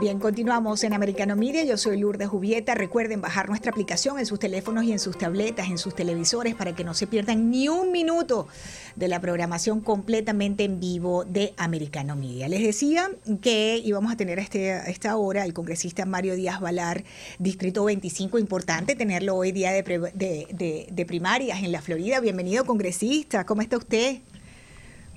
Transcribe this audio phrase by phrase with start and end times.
[0.00, 1.62] Bien, continuamos en Americano Media.
[1.62, 2.74] Yo soy Lourdes Jubieta.
[2.74, 6.74] Recuerden bajar nuestra aplicación en sus teléfonos y en sus tabletas, en sus televisores, para
[6.74, 8.48] que no se pierdan ni un minuto
[8.96, 12.48] de la programación completamente en vivo de Americano Media.
[12.48, 13.10] Les decía
[13.42, 17.04] que íbamos a tener a, este, esta hora el congresista Mario Díaz Valar,
[17.38, 18.38] Distrito 25.
[18.38, 22.20] Importante tenerlo hoy día de, de, de primarias en la Florida.
[22.20, 23.44] Bienvenido, congresista.
[23.44, 24.20] ¿Cómo está usted?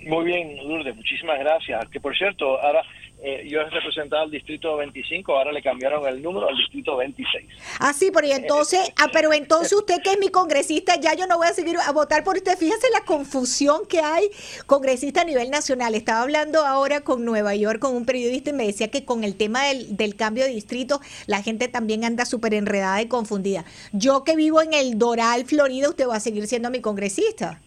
[0.06, 0.96] Muy bien, Lourdes.
[0.96, 1.88] Muchísimas gracias.
[1.90, 2.82] Que por cierto, ahora
[3.26, 7.46] eh, yo he representado al distrito 25, ahora le cambiaron el número al distrito 26.
[7.80, 11.38] Ah, sí, pero entonces, ah, pero entonces usted que es mi congresista, ya yo no
[11.38, 12.58] voy a seguir a votar por usted.
[12.58, 14.26] Fíjese la confusión que hay
[14.66, 15.96] congresista a nivel nacional.
[15.96, 19.38] Estaba hablando ahora con Nueva York, con un periodista, y me decía que con el
[19.38, 23.64] tema del, del cambio de distrito, la gente también anda súper enredada y confundida.
[23.94, 27.62] Yo que vivo en el Doral, Florida, usted va a seguir siendo mi congresista.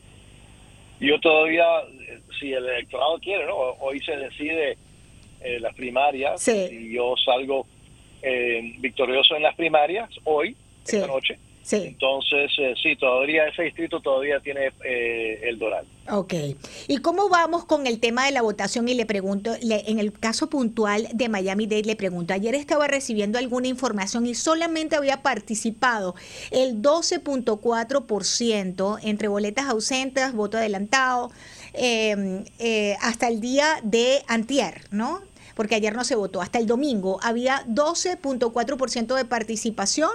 [1.01, 1.65] Yo todavía,
[2.39, 3.55] si el electorado quiere, ¿no?
[3.55, 4.77] Hoy se decide
[5.41, 7.67] eh, las primarias y yo salgo
[8.23, 11.39] eh, victorioso en las primarias hoy, esta noche.
[11.73, 15.87] Entonces, eh, sí, todavía ese distrito todavía tiene el Doral.
[16.09, 16.35] Ok.
[16.87, 18.89] ¿Y cómo vamos con el tema de la votación?
[18.89, 23.67] Y le pregunto, en el caso puntual de Miami-Dade, le pregunto, ayer estaba recibiendo alguna
[23.69, 26.15] información y solamente había participado
[26.53, 31.31] el 12.4% entre boletas ausentes, voto adelantado,
[31.79, 35.21] Em, eh, hasta el día de antier, ¿no?
[35.57, 40.11] Porque ayer no se votó, hasta el domingo había 12.4% de participación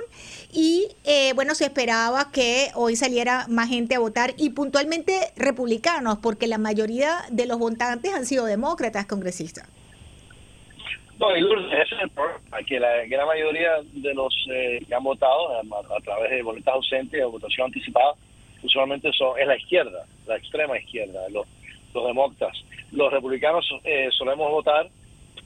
[0.54, 6.20] y eh, bueno, se esperaba que hoy saliera más gente a votar y puntualmente republicanos,
[6.20, 9.68] porque la mayoría de los votantes han sido demócratas congresistas.
[11.20, 15.60] No, y es el problema, que la gran mayoría de los eh, que han votado
[15.60, 18.14] a, través de boletas ausentes o votación anticipada
[18.64, 21.48] usualmente son, es la izquierda, la extrema izquierda, los,
[21.94, 22.58] los demócratas.
[22.92, 24.90] Los republicanos eh, solemos votar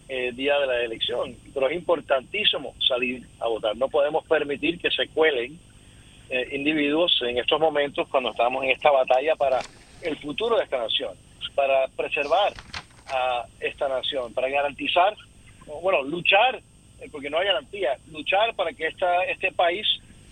[0.08, 3.76] el eh, día de la elección, pero es importantísimo salir a votar.
[3.76, 5.60] No podemos permitir que se cuelen
[6.30, 9.60] eh, individuos en estos momentos cuando estamos en esta batalla para
[10.02, 11.16] el futuro de esta nación,
[11.56, 12.54] para preservar
[13.08, 15.16] a esta nación, para garantizar,
[15.82, 16.62] bueno, luchar,
[17.12, 19.86] porque no hay garantía, luchar para que esta, este país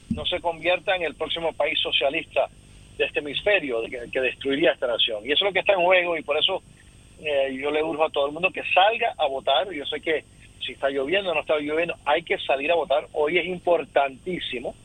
[0.10, 2.48] no se convierta en el próximo país socialista
[2.98, 5.26] de este hemisferio que, destruiría esta nación.
[5.26, 6.62] Y eso es lo que está en juego y por eso
[7.26, 9.72] eh, yo le urjo a todo el mundo que salga a votar.
[9.72, 10.24] Yo sé que
[10.66, 13.08] si está lloviendo o no está lloviendo, hay que salir a votar.
[13.14, 14.76] Hoy es importantísimo.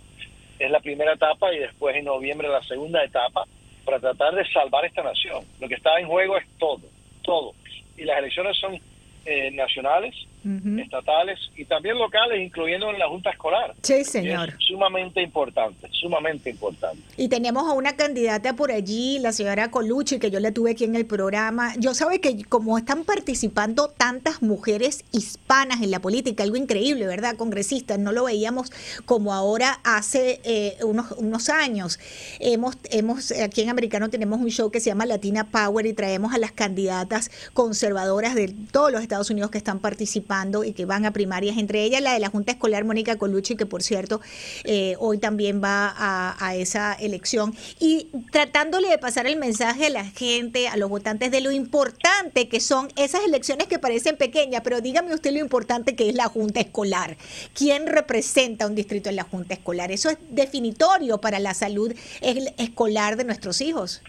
[0.59, 3.45] Es la primera etapa y después en noviembre la segunda etapa
[3.85, 5.45] para tratar de salvar esta nación.
[5.61, 6.83] Lo que está en juego es todo,
[7.23, 7.55] todo.
[7.97, 8.79] Y las elecciones son
[9.25, 13.75] eh, nacionales, estatales y también locales, incluyendo en la Junta Escolar.
[13.83, 14.55] Sí, señor.
[14.59, 17.03] sumamente importante, sumamente importante.
[17.17, 20.85] Y tenemos a una candidata por allí, la señora Colucci, que yo la tuve aquí
[20.85, 21.75] en el programa.
[21.79, 27.37] Yo sabe que como están participando tantas mujeres hispanas en la política, algo increíble, ¿verdad?
[27.37, 28.71] Congresistas, no lo veíamos
[29.05, 31.99] como ahora hace eh, unos, unos años.
[32.39, 36.33] Hemos, hemos, aquí en Americano tenemos un show que se llama Latina Power y traemos
[36.33, 40.28] a las candidatas conservadoras de todos los Estados Unidos que están participando
[40.65, 43.65] y que van a primarias, entre ellas la de la Junta Escolar Mónica Colucci, que
[43.65, 44.21] por cierto
[44.65, 50.05] eh, hoy también va a, esa elección, y tratándole de pasar el mensaje a la
[50.05, 54.81] gente, a los votantes, de lo importante que son esas elecciones que parecen pequeñas, pero
[54.83, 57.17] dígame usted lo importante que es la Junta Escolar.
[57.55, 59.91] ¿Quién representa un distrito en la Junta Escolar?
[59.91, 64.03] Eso es definitorio para la salud escolar de nuestros hijos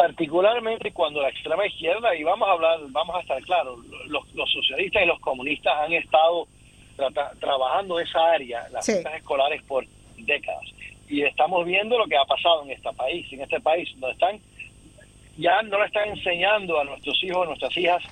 [0.00, 5.02] particularmente cuando la extrema izquierda, y vamos a hablar, vamos a estar claros, los, socialistas
[5.02, 6.48] y los comunistas han estado
[7.38, 9.84] trabajando esa área, las juntas escolares, por
[10.16, 10.64] décadas.
[11.06, 14.40] Y estamos viendo lo que ha pasado en este país, en este país, donde están,
[15.36, 18.02] ya no le están enseñando a nuestros hijos, a nuestras hijas,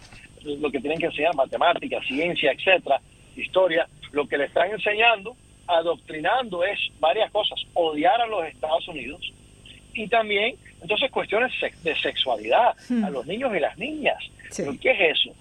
[0.45, 3.01] lo que tienen que enseñar, matemáticas, ciencia, etcétera,
[3.35, 9.33] historia, lo que le están enseñando, adoctrinando es varias cosas, odiar a los Estados Unidos
[9.95, 11.53] y también entonces, cuestiones
[11.83, 13.05] de sexualidad hmm.
[13.05, 14.19] a los niños y las niñas.
[14.81, 15.35] ¿Qué es eso?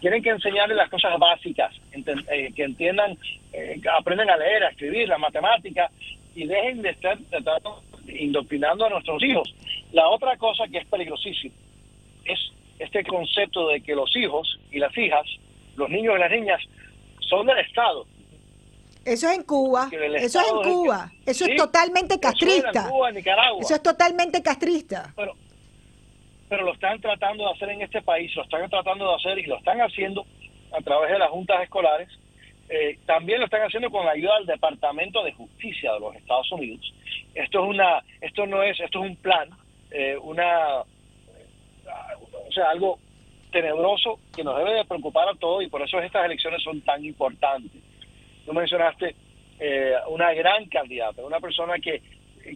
[0.00, 3.16] Tienen que enseñarles las cosas básicas, eh, que entiendan,
[3.52, 5.90] eh, aprendan a leer, a escribir, la matemática,
[6.34, 7.18] y dejen de estar
[8.06, 9.54] indoctrinando a nuestros hijos.
[9.92, 11.54] La otra cosa que es peligrosísima
[12.24, 12.38] es
[12.78, 15.26] este concepto de que los hijos y las hijas,
[15.76, 16.60] los niños y las niñas,
[17.28, 18.06] son del Estado,
[19.04, 19.88] eso es en Cuba.
[19.90, 21.10] Eso es en Cuba.
[21.26, 22.90] eso es totalmente castrista.
[23.60, 25.12] Eso, es totalmente castrista.
[25.16, 25.34] Pero,
[26.48, 29.46] pero lo están tratando de hacer en este país, lo están tratando de hacer y
[29.46, 30.26] lo están haciendo
[30.76, 32.08] a través de las juntas escolares.
[32.68, 36.52] Eh, también lo están haciendo con la ayuda del Departamento de Justicia de los Estados
[36.52, 36.92] Unidos.
[37.34, 39.48] Esto es una, esto no es, esto es un plan,
[39.90, 42.98] eh, una, o sea, algo
[43.50, 47.04] tenebroso que nos debe de preocupar a todos y por eso estas elecciones son tan
[47.04, 47.82] importantes.
[48.50, 49.14] Tú mencionaste
[49.60, 52.02] eh, una gran candidata, una persona que,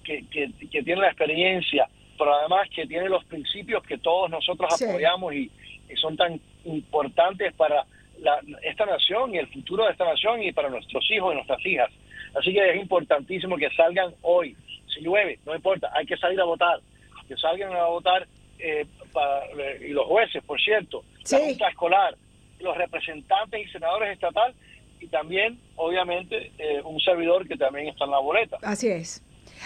[0.02, 1.88] que, que, tiene la experiencia,
[2.18, 5.52] pero además que tiene los principios que todos nosotros apoyamos y,
[5.94, 7.84] son tan importantes para
[8.18, 11.64] la, esta nación y el futuro de esta nación y para nuestros hijos y nuestras
[11.64, 11.90] hijas.
[12.36, 14.56] Así que es importantísimo que salgan hoy.
[14.92, 16.80] Si llueve, no importa, hay que salir a votar.
[17.28, 18.26] Que salgan a votar
[18.58, 19.46] eh, para,
[19.80, 22.16] y los jueces, por cierto, la Junta Escolar,
[22.58, 24.56] los representantes y senadores estatales
[25.04, 28.56] y también, obviamente, eh, un servidor que también está en la boleta.
[28.62, 29.22] Así es.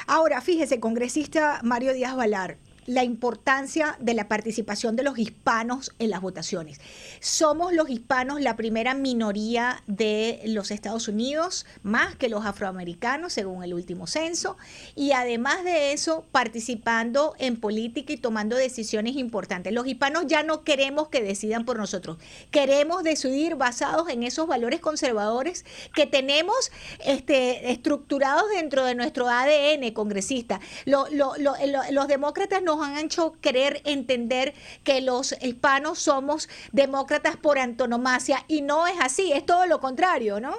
[0.06, 2.56] Ahora, fíjese, congresista Mario Díaz Valar,
[2.88, 6.80] la importancia de la participación de los hispanos en las votaciones.
[7.20, 13.62] Somos los hispanos la primera minoría de los Estados Unidos, más que los afroamericanos, según
[13.62, 14.56] el último censo,
[14.94, 19.74] y además de eso, participando en política y tomando decisiones importantes.
[19.74, 22.16] Los hispanos ya no queremos que decidan por nosotros,
[22.50, 26.72] queremos decidir basados en esos valores conservadores que tenemos
[27.04, 30.58] este, estructurados dentro de nuestro ADN congresista.
[30.86, 34.54] los demócratas nos han hecho querer entender
[34.84, 40.40] que los hispanos somos demócratas por antonomasia y no es así, es todo lo contrario,
[40.40, 40.54] ¿no?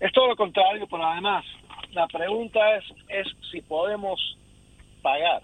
[0.00, 1.44] Es todo lo contrario, pero además
[1.92, 4.36] la pregunta es, es si podemos
[5.02, 5.42] pagar,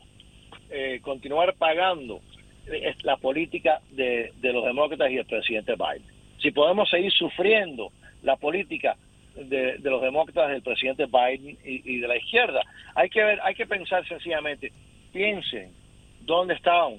[0.71, 2.21] eh, continuar pagando
[2.67, 6.07] eh, la política de, los demócratas y el presidente Biden.
[6.41, 7.91] Si podemos seguir sufriendo
[8.23, 8.97] la política
[9.35, 12.63] de, los demócratas del presidente Biden y, y, de la izquierda.
[12.95, 14.73] Hay que ver, hay que pensar sencillamente
[15.17, 15.73] piensen
[16.21, 16.95] dónde estaban,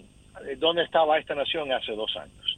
[0.48, 2.58] eh, dónde estaba esta nación hace dos años.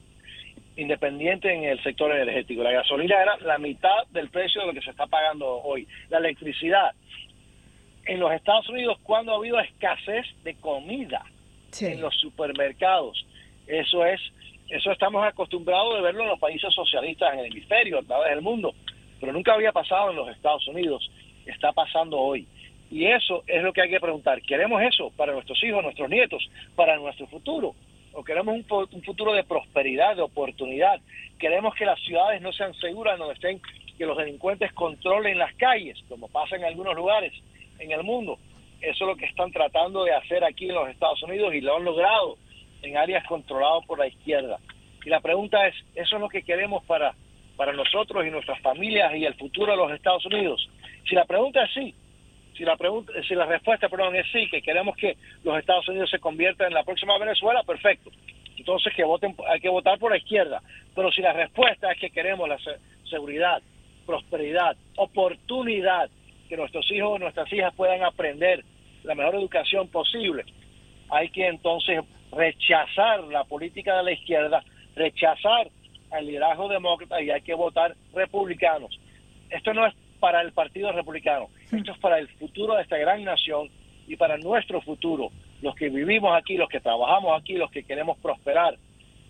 [0.77, 2.63] Independiente en el sector energético.
[2.63, 5.85] La gasolina era la mitad del precio de lo que se está pagando hoy.
[6.09, 6.91] La electricidad.
[8.05, 11.25] En los Estados Unidos, cuando ha habido escasez de comida
[11.81, 13.25] en los supermercados,
[13.67, 14.21] eso es,
[14.69, 18.41] eso estamos acostumbrados de verlo en los países socialistas en el hemisferio, a través del
[18.41, 18.73] mundo,
[19.19, 21.11] pero nunca había pasado en los Estados Unidos.
[21.45, 22.47] Está pasando hoy.
[22.91, 24.41] Y eso es lo que hay que preguntar.
[24.41, 27.75] ¿Queremos eso para nuestros hijos, nuestros nietos, para nuestro futuro?
[28.13, 30.99] ¿O queremos un, futuro de prosperidad, de oportunidad?
[31.37, 33.61] ¿Queremos que las ciudades no sean seguras, donde estén,
[33.97, 37.31] que los delincuentes controlen las calles, como pasa en algunos lugares
[37.77, 38.39] en el mundo?
[38.81, 41.77] Eso es lo que están tratando de hacer aquí en los Estados Unidos y lo
[41.77, 42.37] han logrado
[42.81, 44.57] en áreas controladas por la izquierda.
[45.05, 47.13] Y la pregunta es, ¿eso es lo que queremos para,
[47.55, 50.69] para nosotros y nuestras familias y el futuro de los Estados Unidos?
[51.07, 51.93] Si la pregunta es sí,
[52.59, 55.15] si la pregunta, si la respuesta, perdón, es sí, que queremos que
[55.45, 58.11] los Estados Unidos se conviertan en la próxima Venezuela, perfecto.
[58.57, 60.61] Entonces que voten, hay que votar por la izquierda.
[60.93, 62.57] Pero si la respuesta es que queremos la
[63.09, 63.61] seguridad,
[64.05, 66.09] prosperidad, oportunidad,
[66.49, 68.65] que nuestros hijos y nuestras hijas puedan aprender
[69.03, 70.43] la mejor educación posible,
[71.09, 72.01] hay que entonces
[72.33, 74.61] rechazar la política de la izquierda,
[74.97, 75.69] rechazar
[76.11, 78.99] al liderazgo demócrata y hay que votar republicanos.
[79.49, 81.47] Esto no es para el Partido Republicano.
[81.71, 83.69] Esto es para el futuro de esta gran nación
[84.07, 85.29] y para nuestro futuro.
[85.61, 88.77] Los que vivimos aquí, los que trabajamos aquí, los que queremos prosperar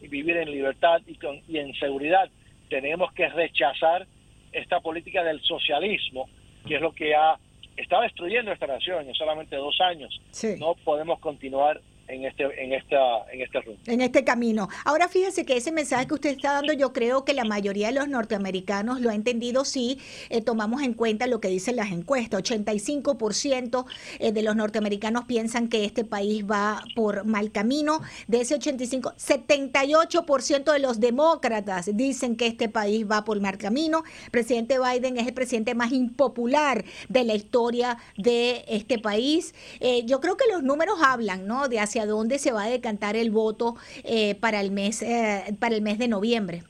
[0.02, 2.30] y vivir en libertad y, con, y en seguridad,
[2.70, 4.08] tenemos que rechazar
[4.52, 6.30] esta política del socialismo,
[6.66, 7.38] que es lo que ha
[7.76, 10.22] está destruyendo esta nación en solamente dos años.
[10.60, 12.98] No podemos continuar en este, en esta,
[13.32, 13.80] en este rumbo.
[13.86, 14.68] En este camino.
[14.84, 17.94] Ahora fíjese que ese mensaje que usted está dando, yo creo que la mayoría de
[17.94, 22.42] los norteamericanos lo ha entendido si eh, tomamos en cuenta lo que dicen las encuestas.
[22.44, 23.86] 85%
[24.20, 28.02] eh, de los norteamericanos piensan que este país va por mal camino.
[28.28, 34.04] De ese 85, 78% de los demócratas dicen que este país va por mal camino.
[34.32, 39.54] Presidente Biden es el presidente más impopular de la historia de este país.
[39.80, 41.68] Eh, yo creo que los números hablan, ¿no?
[41.68, 45.76] De hacia dónde se va a decantar el voto eh, para el mes eh, para
[45.76, 46.64] el mes de noviembre.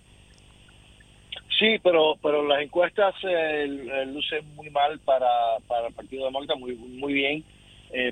[1.57, 5.27] Sí, pero pero las encuestas eh, lucen muy mal para,
[5.67, 7.43] para el Partido Demócrata, muy muy bien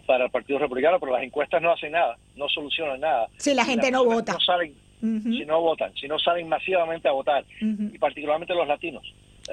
[0.08, 3.28] para el Partido Republicano, pero las encuestas no hacen nada, no solucionan nada.
[3.38, 4.34] Si la gente no vota.
[4.34, 9.04] No salen, Si no votan, si no salen masivamente a votar, y particularmente los latinos.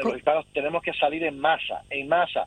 [0.03, 2.47] Los hispanos tenemos que salir en masa, en masa.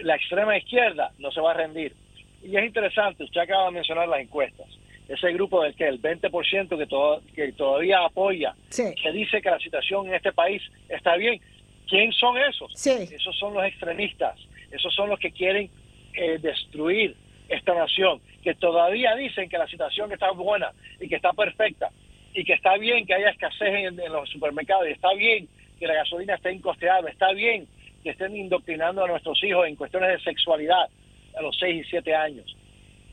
[0.00, 1.94] La extrema izquierda no se va a rendir
[2.42, 4.66] y es interesante, usted acaba de mencionar las encuestas.
[5.08, 8.54] Ese grupo del que el 20% que, todo, que todavía apoya,
[8.94, 11.40] que dice que la situación en este país está bien.
[11.88, 12.72] ¿Quién son esos?
[12.86, 14.38] Esos son los extremistas,
[14.70, 15.68] esos son los que quieren
[16.14, 17.16] eh, destruir
[17.48, 20.70] esta nación, que todavía dicen que la situación está buena
[21.00, 21.90] y que está perfecta
[22.32, 25.48] y que está bien que haya escasez en, en los supermercados y está bien
[25.80, 27.66] que la gasolina esté incosteable, está bien
[28.04, 30.88] que estén indoctrinando a nuestros hijos en cuestiones de sexualidad,
[31.36, 32.56] a los 6 y 7 años.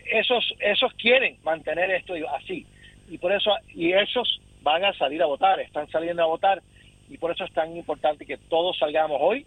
[0.05, 2.65] Esos, esos quieren mantener esto así,
[3.09, 6.61] y por eso, y esos van a salir a votar, están saliendo a votar,
[7.09, 9.45] y por eso es tan importante que todos salgamos hoy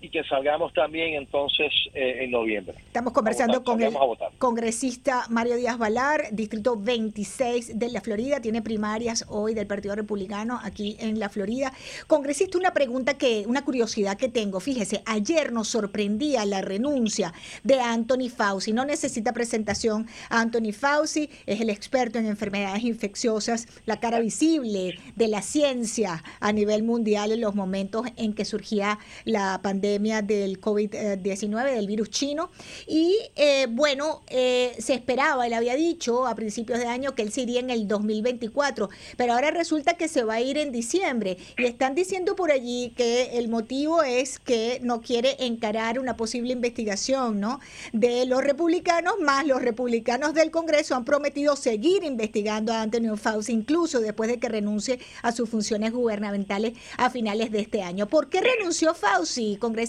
[0.00, 2.74] y que salgamos también entonces eh, en noviembre.
[2.86, 3.94] Estamos conversando con el
[4.38, 10.58] congresista Mario Díaz Valar, distrito 26 de la Florida, tiene primarias hoy del Partido Republicano
[10.62, 11.72] aquí en la Florida.
[12.06, 17.80] Congresista, una pregunta que, una curiosidad que tengo, fíjese, ayer nos sorprendía la renuncia de
[17.80, 24.18] Anthony Fauci, no necesita presentación Anthony Fauci, es el experto en enfermedades infecciosas, la cara
[24.20, 29.89] visible de la ciencia a nivel mundial en los momentos en que surgía la pandemia
[29.98, 32.50] del COVID-19, del virus chino.
[32.86, 37.32] Y eh, bueno, eh, se esperaba, él había dicho a principios de año que él
[37.32, 41.38] se iría en el 2024, pero ahora resulta que se va a ir en diciembre.
[41.58, 46.52] Y están diciendo por allí que el motivo es que no quiere encarar una posible
[46.52, 47.60] investigación ¿no?
[47.92, 53.52] de los republicanos, más los republicanos del Congreso han prometido seguir investigando a Antonio Fauci,
[53.52, 58.06] incluso después de que renuncie a sus funciones gubernamentales a finales de este año.
[58.06, 59.79] ¿Por qué renunció Fauci, Congreso?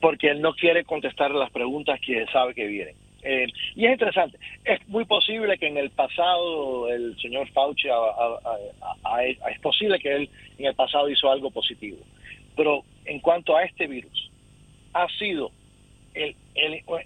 [0.00, 2.94] Porque él no quiere contestar las preguntas que sabe que vienen.
[3.24, 7.88] Eh, y es interesante, es muy posible que en el pasado el señor Fauci,
[9.50, 11.96] es posible que él en el pasado hizo algo positivo,
[12.54, 14.30] pero en cuanto a este virus,
[14.92, 15.50] ha sido
[16.12, 16.36] el,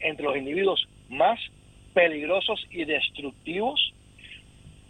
[0.01, 1.39] entre los individuos más
[1.95, 3.93] peligrosos y destructivos.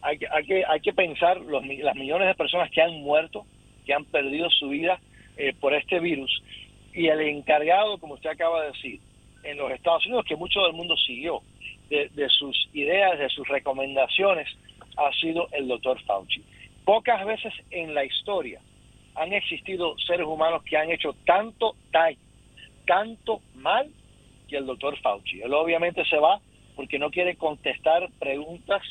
[0.01, 3.45] Hay, hay, que, hay que pensar los, las millones de personas que han muerto,
[3.85, 4.99] que han perdido su vida
[5.39, 6.43] eh, por este virus.
[6.93, 9.01] Y el encargado, como usted acaba de decir,
[9.45, 11.41] en los Estados Unidos, que mucho del mundo siguió,
[11.89, 14.49] de, sus ideas, de sus recomendaciones,
[14.97, 16.43] ha sido el doctor Fauci.
[16.85, 18.61] Pocas veces en la historia
[19.15, 22.19] han existido seres humanos que han hecho tanto daño,
[22.87, 23.89] tanto mal,
[24.49, 25.41] que el doctor Fauci.
[25.41, 26.41] Él obviamente se va
[26.77, 28.83] porque no quiere contestar preguntas,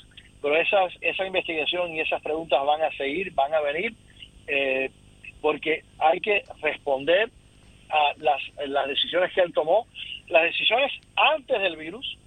[0.42, 3.94] pero esas, esa investigación y esas preguntas van a seguir, van a venir.
[4.48, 4.92] Eh,
[5.42, 7.30] porque hay que responder
[7.90, 9.88] a las, decisiones que él tomó,
[10.28, 12.18] las decisiones antes del virus,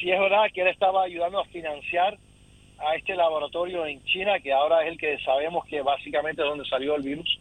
[0.00, 2.16] si es verdad que él estaba ayudando a financiar
[2.78, 6.64] a este laboratorio en China, que ahora es el que sabemos que básicamente es donde
[6.64, 7.38] salió el virus,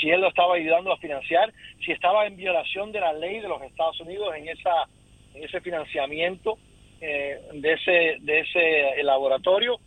[0.00, 1.52] si él lo estaba ayudando a financiar,
[1.84, 4.88] si estaba en violación de la ley de los Estados Unidos en esa
[5.34, 6.58] ese financiamiento
[7.00, 9.78] eh, de ese de ese laboratorio,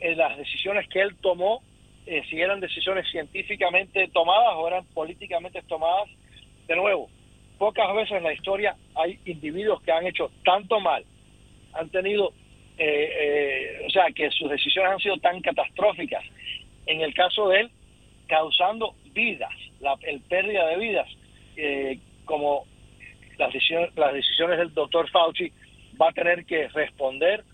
[0.00, 1.62] en las decisiones que él tomó
[2.06, 6.08] eh, si eran decisiones científicamente tomadas o eran políticamente tomadas.
[6.66, 7.08] De nuevo,
[7.58, 11.04] pocas veces en la historia hay individuos que han hecho tanto mal,
[11.72, 12.32] han tenido,
[12.76, 16.24] eh, eh, o sea, que sus decisiones han sido tan catastróficas.
[16.86, 17.70] En el caso de él,
[18.26, 21.08] causando vidas, la el pérdida de vidas,
[22.24, 22.64] como
[23.38, 25.52] las decisiones, las decisiones del doctor Fauci,
[26.00, 27.44] va a tener que responder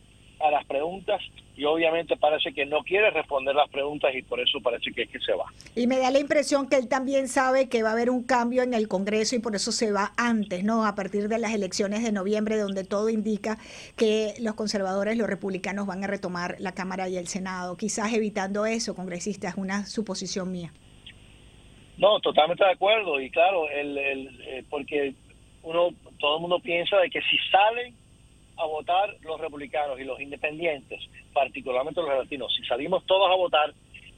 [0.40, 1.23] a las preguntas
[1.61, 5.11] y obviamente parece que no quiere responder las preguntas y por eso parece que es
[5.11, 5.45] que se va.
[5.76, 8.62] Y me da la impresión que él también sabe que va a haber un cambio
[8.62, 10.87] en el Congreso y por eso se va antes, ¿no?
[10.87, 13.59] A partir de las elecciones de noviembre, donde todo indica
[13.95, 18.64] que los conservadores, los republicanos van a retomar la Cámara y el Senado, quizás evitando
[18.64, 20.73] eso, congresista, es una suposición mía.
[21.99, 25.14] No, totalmente de acuerdo y claro, el, el, eh, porque
[25.62, 28.00] uno, todo el mundo piensa de que si salen
[28.61, 31.00] a votar los republicanos y los independientes,
[31.33, 33.73] particularmente los latinos, si salimos todos a votar,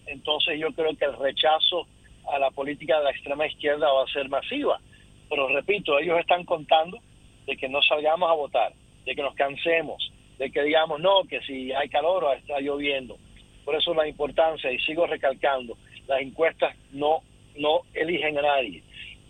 [0.06, 1.87] entonces yo creo que el rechazo
[2.28, 4.80] a la política de la extrema izquierda va a ser masiva.
[5.28, 6.99] Pero repito, ellos están contando
[7.46, 8.72] de que no salgamos a votar,
[9.04, 13.16] de que nos cansemos, de que digamos no, que si hay calor o está lloviendo.
[13.64, 15.76] Por eso la importancia, y sigo recalcando,
[16.08, 17.22] las encuestas no,
[17.56, 18.82] no eligen a nadie.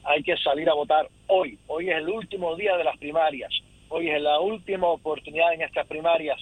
[0.05, 1.59] Hay que salir a votar hoy.
[1.67, 3.53] Hoy es el último día de las primarias
[3.95, 6.41] Hoy es la última oportunidad en estas primarias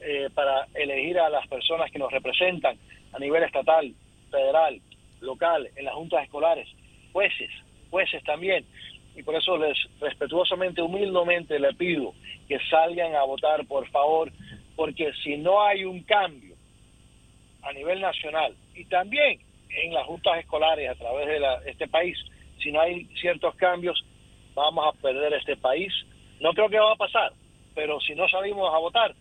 [0.00, 2.78] eh, para elegir a las personas que nos representan
[3.12, 3.92] a nivel estatal,
[4.30, 4.80] federal,
[5.20, 6.68] local, en las juntas escolares,
[7.12, 7.50] jueces,
[7.90, 8.64] jueces también.
[9.16, 12.14] Y por eso les respetuosamente, humildemente le pido
[12.46, 14.30] que salgan a votar, por favor,
[14.76, 16.54] porque si no hay un cambio
[17.62, 22.16] a nivel nacional y también en las juntas escolares a través de este país,
[22.62, 24.00] si no hay ciertos cambios,
[24.54, 25.92] vamos a perder este país
[26.40, 27.32] no creo que va a pasar,
[27.74, 29.14] pero si no salimos a votar,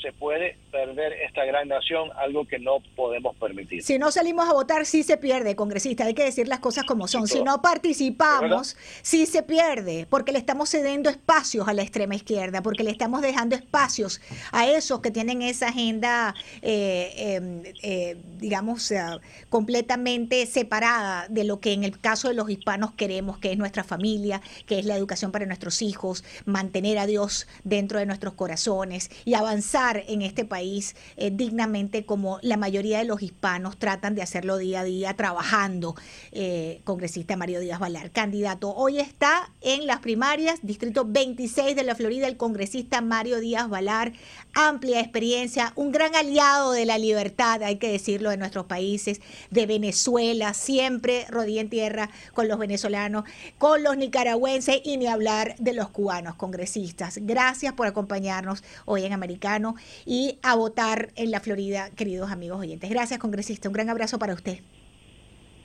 [0.00, 3.82] se puede perder esta gran nación, algo que no podemos permitir.
[3.82, 7.08] Si no salimos a votar, sí se pierde, congresista, hay que decir las cosas como
[7.08, 7.26] son.
[7.26, 12.62] Si no participamos, sí se pierde, porque le estamos cediendo espacios a la extrema izquierda,
[12.62, 14.20] porque le estamos dejando espacios
[14.52, 19.00] a esos que tienen esa agenda, eh, em, eh, digamos, eh,
[19.48, 23.84] completamente separada de lo que en el caso de los hispanos queremos, que es nuestra
[23.84, 29.10] familia, que es la educación para nuestros hijos, mantener a Dios dentro de nuestros corazones
[29.24, 34.22] y avanzar en este país eh, dignamente como la mayoría de los hispanos tratan de
[34.22, 35.94] hacerlo día a día trabajando.
[36.32, 38.74] Eh, congresista Mario Díaz Valar, candidato.
[38.74, 44.12] Hoy está en las primarias, distrito 26 de la Florida, el congresista Mario Díaz Valar,
[44.54, 49.66] amplia experiencia, un gran aliado de la libertad, hay que decirlo, de nuestros países, de
[49.66, 53.24] Venezuela, siempre rodilla en tierra con los venezolanos,
[53.58, 57.18] con los nicaragüenses y ni hablar de los cubanos congresistas.
[57.22, 59.74] Gracias por acompañarnos hoy en Americano
[60.04, 62.88] y a votar en la Florida, queridos amigos oyentes.
[62.90, 63.68] Gracias, congresista.
[63.68, 64.58] Un gran abrazo para usted.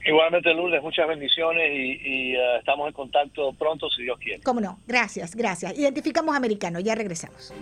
[0.05, 4.41] Igualmente, Lourdes, muchas bendiciones y, eh, estamos en contacto pronto, si Dios quiere.
[4.43, 5.77] Cómo no, gracias, gracias.
[5.77, 7.53] Identificamos americano, ya regresamos.